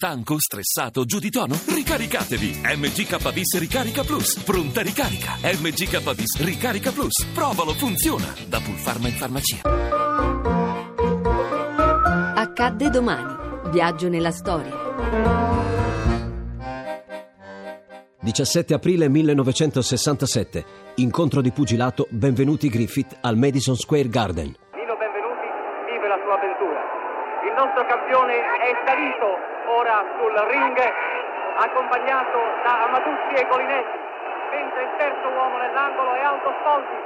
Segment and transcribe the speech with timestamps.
[0.00, 1.58] Stanco, stressato, giù di tono?
[1.74, 2.60] Ricaricatevi!
[2.62, 4.44] MGKBIS Ricarica Plus.
[4.44, 5.32] Pronta ricarica.
[5.42, 7.26] MGKBIS Ricarica Plus.
[7.34, 8.32] Provalo, funziona.
[8.46, 9.58] Da Pulpharma in farmacia.
[12.32, 13.70] Accadde domani.
[13.72, 14.70] Viaggio nella storia.
[18.20, 20.64] 17 aprile 1967.
[21.02, 24.46] Incontro di pugilato Benvenuti Griffith al Madison Square Garden.
[24.46, 25.48] Nino Benvenuti
[25.90, 26.86] vive la sua avventura.
[27.42, 30.76] Il nostro campione è salito ora sul ring
[31.58, 33.98] accompagnato da Amatucci e Colinetti
[34.50, 36.98] mentre il terzo uomo nell'angolo è Aldo Spolti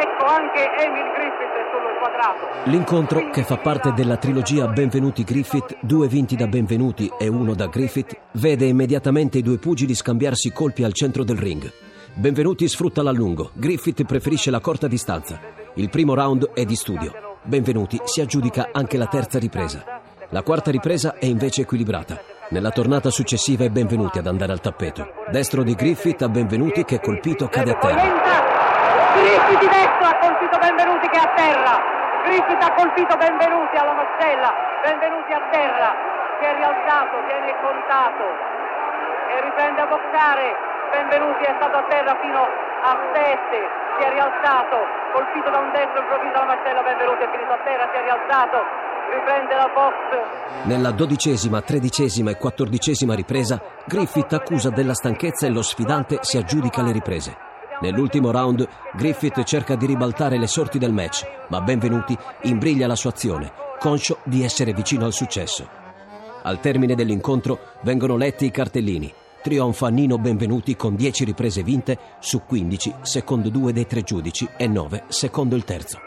[0.00, 6.08] ecco anche Emil Griffith sul quadrato L'incontro, che fa parte della trilogia Benvenuti Griffith, due
[6.08, 10.92] vinti da Benvenuti e uno da Griffith, vede immediatamente i due pugili scambiarsi colpi al
[10.92, 11.70] centro del ring.
[12.14, 15.40] Benvenuti sfrutta l'allungo, Griffith preferisce la corta distanza.
[15.74, 17.38] Il primo round è di studio.
[17.42, 19.97] Benvenuti si aggiudica anche la terza ripresa.
[20.30, 22.20] La quarta ripresa è invece equilibrata.
[22.52, 25.24] Nella tornata successiva è Benvenuti ad andare al tappeto.
[25.32, 28.02] Destro di Griffith a Benvenuti che colpito cade a terra.
[29.16, 31.74] Griffith di destro ha colpito Benvenuti che è a terra.
[32.28, 34.52] Griffith ha colpito Benvenuti alla mascella.
[34.84, 35.96] Benvenuti a terra.
[36.36, 38.24] Si è rialzato, viene contato
[39.32, 40.46] e riprende a boxare.
[40.92, 42.44] Benvenuti è stato a terra fino
[42.84, 43.64] a 7.
[43.96, 44.76] Si è rialzato,
[45.16, 46.84] colpito da un destro improvviso alla mascella.
[46.84, 50.66] Benvenuti è finito a terra, si è rialzato riprende la box.
[50.66, 56.82] Nella dodicesima, tredicesima e quattordicesima ripresa, Griffith accusa della stanchezza e lo sfidante si aggiudica
[56.82, 57.36] le riprese.
[57.80, 63.10] Nell'ultimo round, Griffith cerca di ribaltare le sorti del match, ma Benvenuti imbriglia la sua
[63.10, 65.68] azione, conscio di essere vicino al successo.
[66.42, 69.12] Al termine dell'incontro vengono letti i cartellini.
[69.42, 74.66] Trionfa Nino Benvenuti con 10 riprese vinte su 15 secondo due dei tre giudici e
[74.66, 75.98] 9 secondo il terzo.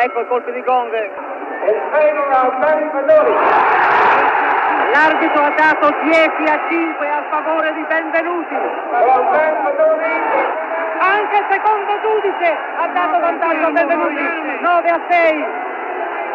[0.00, 1.37] Ecco il colpo di gong
[4.92, 8.54] L'arbitro ha dato 10 a 5 a favore di Benvenuti.
[10.98, 14.22] Anche il secondo giudice ha dato vantaggio a Benvenuti,
[14.60, 15.46] 9 a 6.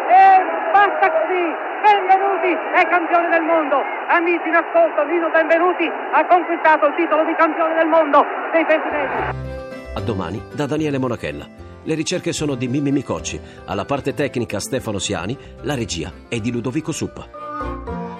[0.06, 3.84] E basta così, Benvenuti è campione del mondo.
[4.06, 9.63] Amici in ascolto, Nino Benvenuti ha conquistato il titolo di campione del mondo dei pesi
[9.96, 11.48] A domani da Daniele Monachella.
[11.84, 16.50] Le ricerche sono di Mimmi Micocci, alla parte tecnica Stefano Siani, la regia è di
[16.50, 17.28] Ludovico Suppa.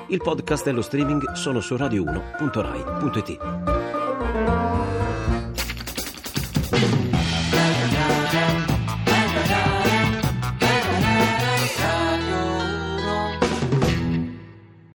[0.08, 3.83] Il podcast e lo streaming sono su radio1.rai.it.